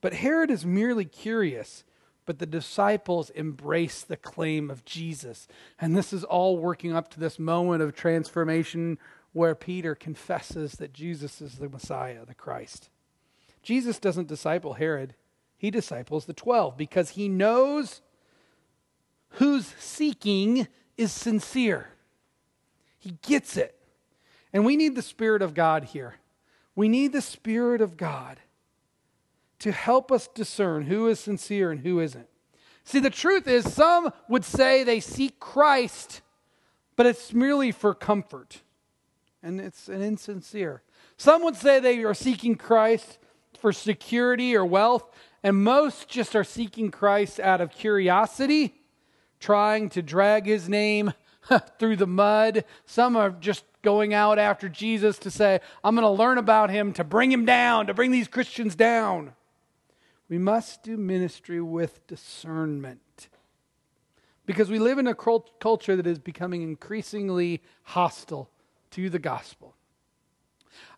[0.00, 1.84] But Herod is merely curious.
[2.24, 5.48] But the disciples embrace the claim of Jesus.
[5.80, 8.98] And this is all working up to this moment of transformation
[9.32, 12.90] where Peter confesses that Jesus is the Messiah, the Christ.
[13.62, 15.14] Jesus doesn't disciple Herod,
[15.56, 18.02] he disciples the 12 because he knows
[19.30, 21.90] whose seeking is sincere.
[22.98, 23.78] He gets it.
[24.52, 26.16] And we need the Spirit of God here.
[26.74, 28.38] We need the Spirit of God
[29.62, 32.26] to help us discern who is sincere and who isn't.
[32.84, 36.20] See, the truth is, some would say they seek Christ,
[36.96, 38.62] but it's merely for comfort,
[39.40, 40.82] and it's an insincere.
[41.16, 43.18] Some would say they are seeking Christ
[43.56, 45.08] for security or wealth,
[45.44, 48.74] and most just are seeking Christ out of curiosity
[49.38, 51.12] trying to drag his name
[51.78, 52.64] through the mud.
[52.84, 56.92] Some are just going out after Jesus to say, I'm going to learn about him,
[56.94, 59.34] to bring him down, to bring these Christians down.
[60.32, 63.28] We must do ministry with discernment.
[64.46, 68.48] Because we live in a culture that is becoming increasingly hostile
[68.92, 69.74] to the gospel.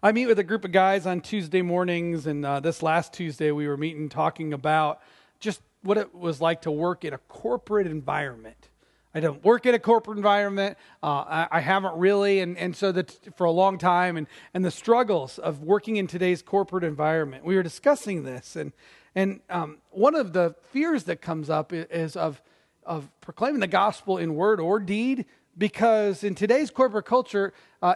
[0.00, 3.50] I meet with a group of guys on Tuesday mornings, and uh, this last Tuesday
[3.50, 5.00] we were meeting talking about
[5.40, 8.68] just what it was like to work in a corporate environment.
[9.16, 10.78] I don't work in a corporate environment.
[11.02, 14.64] Uh, I, I, haven't really, and, and so that for a long time, and, and
[14.64, 17.44] the struggles of working in today's corporate environment.
[17.44, 18.72] We were discussing this, and
[19.14, 22.42] And um, one of the fears that comes up is of,
[22.84, 25.24] of proclaiming the gospel in word or deed,
[25.56, 27.94] because in today's corporate culture, uh,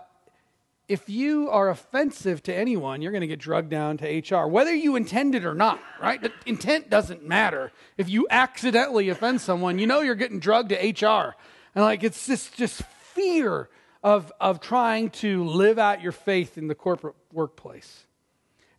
[0.89, 4.75] if you are offensive to anyone, you're going to get drugged down to HR, whether
[4.75, 6.21] you intend it or not, right?
[6.47, 7.73] Intent doesn't matter.
[7.99, 11.37] If you accidentally offend someone, you know you're getting drugged to HR.
[11.75, 13.69] And like it's this just fear
[14.03, 18.07] of, of trying to live out your faith in the corporate workplace.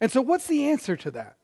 [0.01, 1.35] And so what's the answer to that?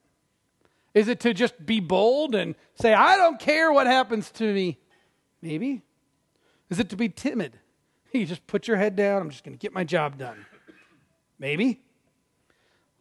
[0.95, 4.79] Is it to just be bold and say, I don't care what happens to me?
[5.41, 5.83] Maybe.
[6.69, 7.59] Is it to be timid?
[8.13, 10.45] You just put your head down, I'm just going to get my job done.
[11.37, 11.81] Maybe.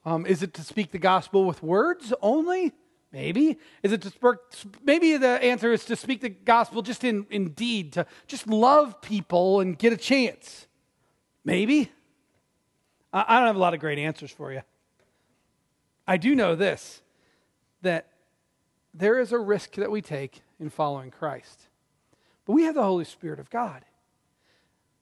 [0.05, 2.73] Um, is it to speak the gospel with words only?
[3.13, 3.57] Maybe.
[3.85, 7.51] Is it to speak, maybe the answer is to speak the gospel just in, in
[7.51, 10.67] deed, to just love people and get a chance.
[11.45, 11.93] Maybe.
[13.13, 14.63] I, I don't have a lot of great answers for you.
[16.09, 17.03] I do know this
[17.85, 18.09] that
[18.93, 21.69] there is a risk that we take in following Christ.
[22.45, 23.85] But we have the Holy Spirit of God.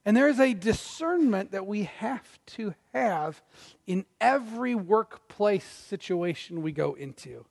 [0.04, 3.40] And there is a discernment that we have to have
[3.86, 7.44] in every workplace situation we go into.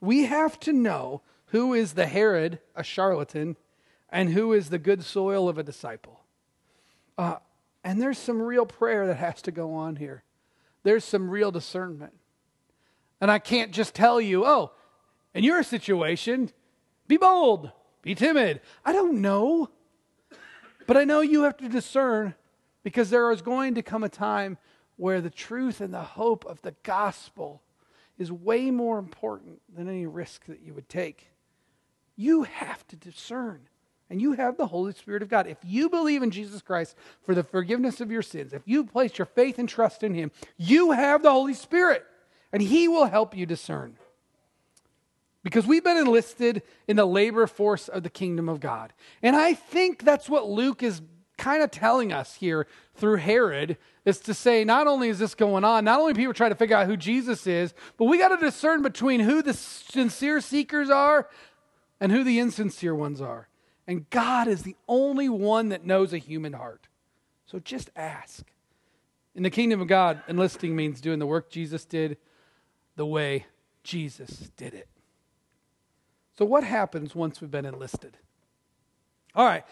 [0.00, 3.56] We have to know who is the Herod, a charlatan,
[4.08, 6.20] and who is the good soil of a disciple.
[7.18, 7.36] Uh,
[7.84, 10.22] and there's some real prayer that has to go on here.
[10.84, 12.14] There's some real discernment.
[13.20, 14.72] And I can't just tell you, oh,
[15.34, 16.50] in your situation,
[17.08, 17.70] be bold,
[18.02, 18.60] be timid.
[18.84, 19.70] I don't know.
[20.86, 22.34] But I know you have to discern
[22.82, 24.58] because there is going to come a time
[24.96, 27.62] where the truth and the hope of the gospel
[28.18, 31.30] is way more important than any risk that you would take.
[32.16, 33.68] You have to discern.
[34.08, 35.48] And you have the Holy Spirit of God.
[35.48, 36.94] If you believe in Jesus Christ
[37.24, 40.30] for the forgiveness of your sins, if you place your faith and trust in Him,
[40.56, 42.06] you have the Holy Spirit.
[42.56, 43.98] And He will help you discern.
[45.42, 48.94] Because we've been enlisted in the labor force of the kingdom of God.
[49.22, 51.02] And I think that's what Luke is
[51.36, 53.76] kind of telling us here through Herod
[54.06, 56.74] is to say not only is this going on, not only people trying to figure
[56.74, 61.28] out who Jesus is, but we got to discern between who the sincere seekers are
[62.00, 63.48] and who the insincere ones are.
[63.86, 66.88] And God is the only one that knows a human heart.
[67.44, 68.46] So just ask.
[69.34, 72.16] In the kingdom of God, enlisting means doing the work Jesus did
[72.96, 73.46] the way
[73.82, 74.88] Jesus did it.
[76.36, 78.16] So, what happens once we've been enlisted?
[79.34, 79.64] All right,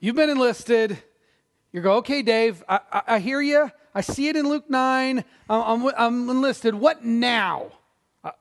[0.00, 0.98] you've been enlisted.
[1.72, 3.70] You go, okay, Dave, I, I, I hear you.
[3.94, 5.24] I see it in Luke 9.
[5.48, 6.74] I'm, I'm, I'm enlisted.
[6.74, 7.72] What now?
[8.24, 8.32] Uh,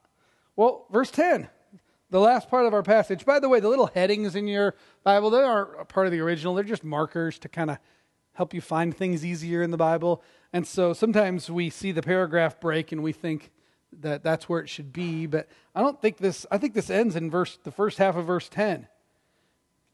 [0.55, 1.49] well, verse 10,
[2.09, 3.25] the last part of our passage.
[3.25, 6.55] By the way, the little headings in your Bible, they aren't part of the original.
[6.55, 7.77] They're just markers to kind of
[8.33, 10.21] help you find things easier in the Bible.
[10.53, 13.51] And so sometimes we see the paragraph break and we think
[14.01, 17.15] that that's where it should be, but I don't think this I think this ends
[17.15, 18.87] in verse the first half of verse 10.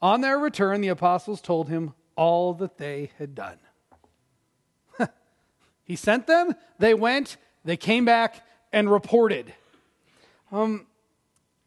[0.02, 3.58] On their return the apostles told him all that they had done.
[5.84, 9.54] he sent them, they went, they came back and reported.
[10.52, 10.88] Um,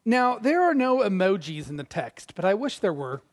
[0.05, 3.23] now, there are no emojis in the text, but I wish there were.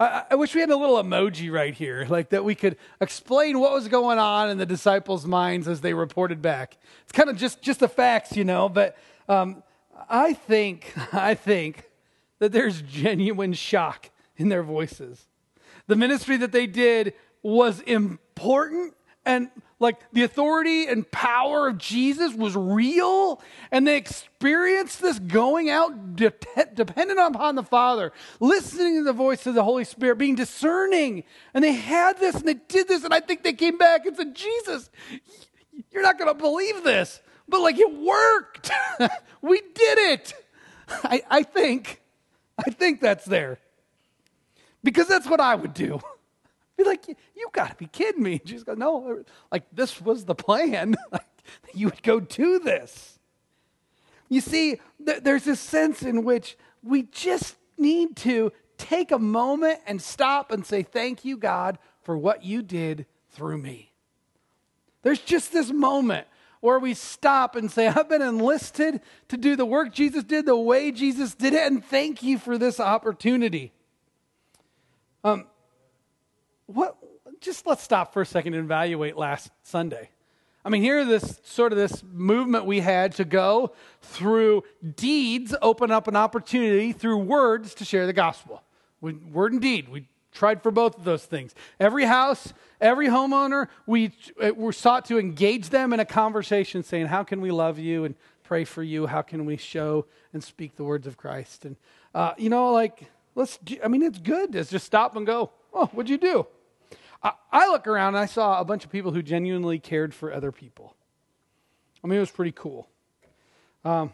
[0.00, 3.60] I, I, wish we had a little emoji right here, like that we could explain
[3.60, 6.78] what was going on in the disciples' minds as they reported back.
[7.02, 8.96] It's kind of just, just the facts, you know, but
[9.28, 9.62] um,
[10.08, 11.90] I think, I think
[12.38, 15.26] that there's genuine shock in their voices.
[15.86, 18.94] The ministry that they did was important
[19.26, 19.50] and
[19.80, 26.16] like the authority and power of Jesus was real, and they experienced this going out
[26.16, 26.32] de-
[26.74, 31.24] dependent upon the Father, listening to the voice of the Holy Spirit, being discerning.
[31.54, 34.14] And they had this and they did this, and I think they came back and
[34.14, 34.90] said, Jesus,
[35.90, 38.70] you're not going to believe this, but like it worked.
[39.40, 40.34] we did it.
[40.88, 42.02] I, I think,
[42.58, 43.58] I think that's there.
[44.84, 46.00] Because that's what I would do.
[46.84, 48.40] Like, you got to be kidding me.
[48.44, 50.96] She's goes, no, like this was the plan.
[51.12, 51.22] like,
[51.74, 53.18] you would go do this.
[54.28, 59.80] You see, th- there's this sense in which we just need to take a moment
[59.86, 63.92] and stop and say, Thank you, God, for what you did through me.
[65.02, 66.26] There's just this moment
[66.60, 70.56] where we stop and say, I've been enlisted to do the work Jesus did the
[70.56, 73.72] way Jesus did it, and thank you for this opportunity.
[75.24, 75.46] Um,
[76.74, 76.96] what,
[77.40, 80.10] just let's stop for a second and evaluate last Sunday.
[80.64, 84.64] I mean, here this sort of this movement we had to go through
[84.96, 88.62] deeds, open up an opportunity through words to share the gospel.
[89.00, 89.88] We, word and deed.
[89.88, 91.54] We tried for both of those things.
[91.78, 94.12] Every house, every homeowner, we,
[94.54, 98.14] we sought to engage them in a conversation saying, How can we love you and
[98.42, 99.06] pray for you?
[99.06, 101.64] How can we show and speak the words of Christ?
[101.64, 101.76] And,
[102.14, 105.52] uh, you know, like, let's, do, I mean, it's good to just stop and go,
[105.72, 106.46] oh, what'd you do?
[107.22, 110.32] I, I look around and I saw a bunch of people who genuinely cared for
[110.32, 110.96] other people.
[112.02, 112.88] I mean, it was pretty cool.
[113.84, 114.12] Um,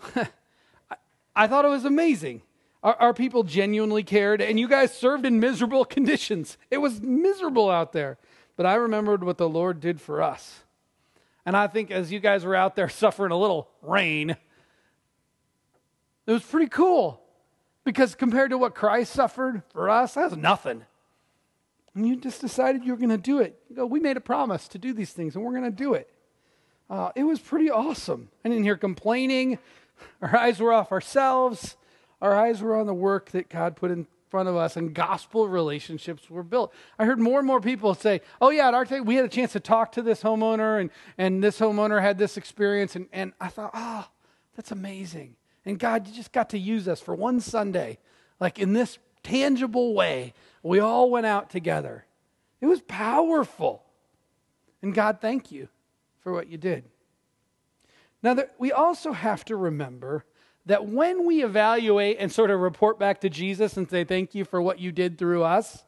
[0.16, 0.26] I,
[1.34, 2.42] I thought it was amazing.
[2.82, 6.56] Our, our, people genuinely cared, and you guys served in miserable conditions.
[6.70, 8.18] It was miserable out there.
[8.56, 10.62] But I remembered what the Lord did for us.
[11.46, 14.30] And I think as you guys were out there suffering a little rain,
[16.26, 17.22] it was pretty cool.
[17.84, 20.84] Because compared to what Christ suffered for us, that's nothing.
[21.98, 23.60] And you just decided you were going to do it.
[23.68, 25.94] You go, we made a promise to do these things, and we're going to do
[25.94, 26.08] it.
[26.88, 28.28] Uh, it was pretty awesome.
[28.44, 29.58] I didn't hear complaining.
[30.22, 31.76] Our eyes were off ourselves.
[32.22, 35.48] Our eyes were on the work that God put in front of us, and gospel
[35.48, 36.72] relationships were built.
[37.00, 39.28] I heard more and more people say, Oh, yeah, at our take, we had a
[39.28, 42.94] chance to talk to this homeowner, and, and this homeowner had this experience.
[42.94, 44.06] And, and I thought, Oh,
[44.54, 45.34] that's amazing.
[45.66, 47.98] And God, you just got to use us for one Sunday,
[48.38, 50.32] like in this tangible way.
[50.68, 52.04] We all went out together.
[52.60, 53.82] It was powerful.
[54.82, 55.68] And God, thank you
[56.20, 56.84] for what you did.
[58.22, 60.26] Now, we also have to remember
[60.66, 64.44] that when we evaluate and sort of report back to Jesus and say, Thank you
[64.44, 65.84] for what you did through us,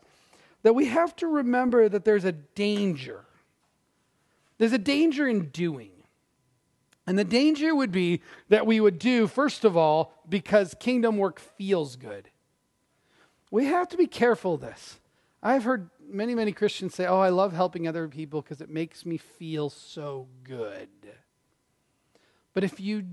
[0.62, 3.26] that we have to remember that there's a danger.
[4.56, 5.90] There's a danger in doing.
[7.06, 11.38] And the danger would be that we would do, first of all, because kingdom work
[11.38, 12.30] feels good.
[13.50, 15.00] We have to be careful of this.
[15.42, 19.06] I've heard many, many Christians say, Oh, I love helping other people because it makes
[19.06, 20.88] me feel so good.
[22.52, 23.04] But if you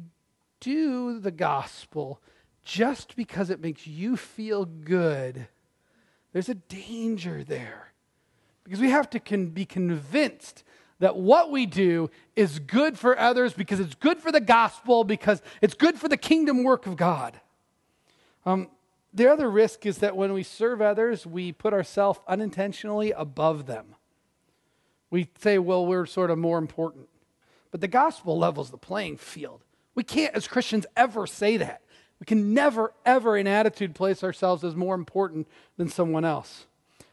[0.60, 2.22] do the gospel
[2.64, 5.48] just because it makes you feel good,
[6.34, 7.94] there's a danger there.
[8.64, 10.64] Because we have to con- be convinced
[11.00, 15.42] that what we do is good for others because it's good for the gospel, because
[15.62, 17.40] it's good for the kingdom work of God.
[18.46, 18.70] Um,
[19.18, 23.96] the other risk is that when we serve others, we put ourselves unintentionally above them.
[25.10, 27.10] We say, well, we're sort of more important.
[27.72, 29.64] But the gospel levels the playing field.
[29.96, 31.82] We can't, as Christians, ever say that.
[32.20, 35.48] We can never, ever, in attitude, place ourselves as more important
[35.78, 36.66] than someone else.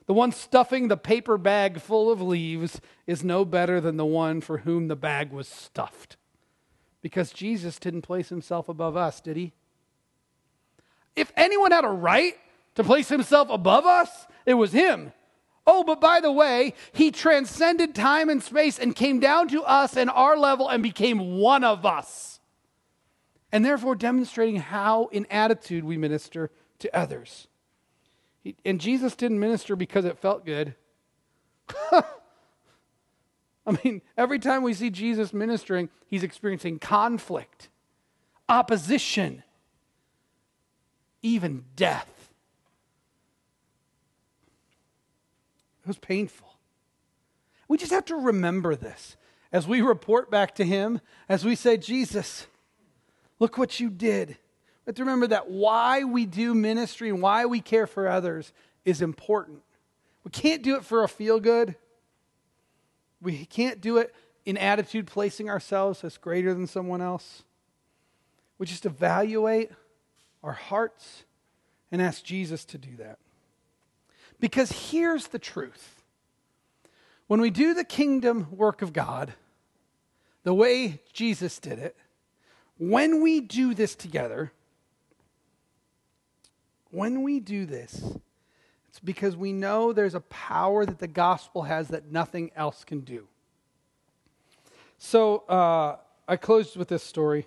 [0.07, 4.41] The one stuffing the paper bag full of leaves is no better than the one
[4.41, 6.17] for whom the bag was stuffed.
[7.01, 9.53] Because Jesus didn't place himself above us, did he?
[11.17, 12.37] If anyone had a right
[12.75, 15.13] to place himself above us, it was him.
[15.67, 19.97] Oh, but by the way, he transcended time and space and came down to us
[19.97, 22.35] and our level and became one of us
[23.55, 26.51] and therefore demonstrating how, in attitude, we minister
[26.81, 27.47] to others.
[28.43, 30.75] He, and Jesus didn't minister because it felt good.
[31.93, 32.03] I
[33.85, 37.69] mean, every time we see Jesus ministering, he's experiencing conflict,
[38.49, 39.45] opposition,
[41.25, 42.09] even death.
[45.83, 46.55] It was painful.
[47.67, 49.17] We just have to remember this
[49.53, 52.47] as we report back to him, as we say, Jesus,
[53.39, 54.29] Look what you did.
[54.29, 58.53] We have to remember that why we do ministry and why we care for others
[58.85, 59.63] is important.
[60.25, 61.75] We can't do it for a feel good.
[63.21, 64.15] We can't do it
[64.45, 67.43] in attitude, placing ourselves as greater than someone else.
[68.59, 69.71] We just evaluate
[70.45, 71.25] our hearts
[71.91, 73.19] and ask Jesus to do that.
[74.39, 76.03] Because here's the truth
[77.27, 79.33] when we do the kingdom work of God
[80.45, 81.97] the way Jesus did it,
[82.77, 84.53] when we do this together,
[86.91, 88.17] when we do this,
[88.89, 93.01] it's because we know there's a power that the gospel has that nothing else can
[93.01, 93.27] do.
[94.99, 95.97] So uh,
[96.29, 97.47] I closed with this story.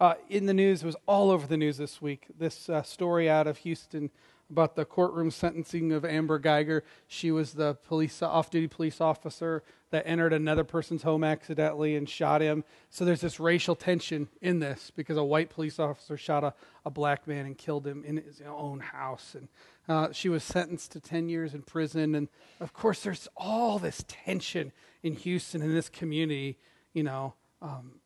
[0.00, 2.26] Uh, in the news, it was all over the news this week.
[2.38, 4.10] This uh, story out of Houston
[4.50, 6.82] about the courtroom sentencing of Amber Guyger.
[7.06, 12.40] She was the police off-duty police officer that entered another person's home accidentally and shot
[12.40, 12.64] him.
[12.90, 16.90] So there's this racial tension in this because a white police officer shot a, a
[16.90, 19.34] black man and killed him in his own house.
[19.34, 19.48] And
[19.88, 22.14] uh, she was sentenced to 10 years in prison.
[22.14, 22.28] And
[22.60, 24.72] of course, there's all this tension
[25.02, 26.56] in Houston in this community,
[26.92, 27.34] you know.
[27.60, 27.97] Um,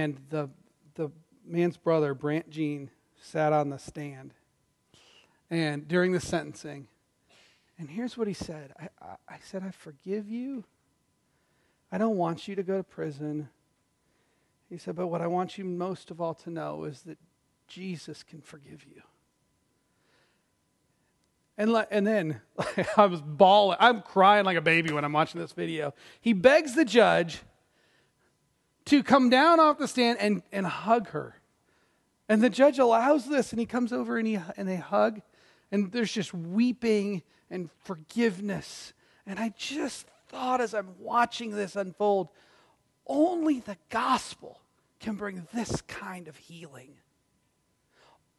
[0.00, 0.50] and the
[0.94, 1.10] the
[1.46, 2.90] man's brother, Brandt Jean,
[3.20, 4.34] sat on the stand
[5.50, 6.88] and during the sentencing.
[7.78, 10.64] And here's what he said I, I, I, said, I forgive you.
[11.90, 13.48] I don't want you to go to prison.
[14.68, 17.18] He said, but what I want you most of all to know is that
[17.68, 19.02] Jesus can forgive you.
[21.56, 22.40] And, le- and then
[22.96, 23.76] I was bawling.
[23.80, 25.94] I'm crying like a baby when I'm watching this video.
[26.20, 27.40] He begs the judge
[28.86, 31.40] to come down off the stand and, and hug her.
[32.28, 35.20] And the judge allows this, and he comes over and, he, and they hug,
[35.70, 38.92] and there's just weeping and forgiveness.
[39.26, 42.28] And I just thought as I'm watching this unfold,
[43.06, 44.60] only the gospel
[45.00, 46.94] can bring this kind of healing.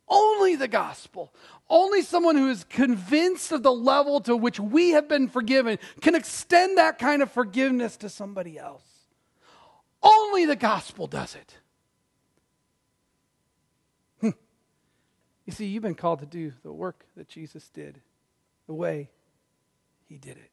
[0.07, 1.33] Only the gospel.
[1.69, 6.15] Only someone who is convinced of the level to which we have been forgiven can
[6.15, 8.83] extend that kind of forgiveness to somebody else.
[10.05, 11.57] Only the gospel does it.
[14.21, 14.37] Hmm.
[15.45, 17.99] You see, you've been called to do the work that Jesus did,
[18.67, 19.09] the way
[20.07, 20.51] he did it.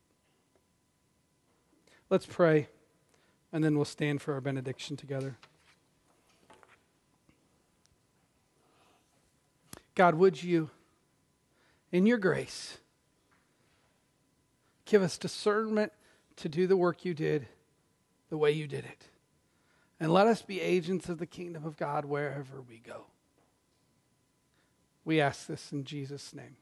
[2.09, 2.68] Let's pray,
[3.53, 5.36] and then we'll stand for our benediction together.
[9.94, 10.70] God, would you,
[11.90, 12.78] in your grace,
[14.86, 15.92] give us discernment
[16.36, 17.46] to do the work you did
[18.30, 19.09] the way you did it?
[20.03, 23.05] And let us be agents of the kingdom of God wherever we go.
[25.05, 26.57] We ask this in Jesus' name.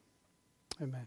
[0.78, 1.06] Amen.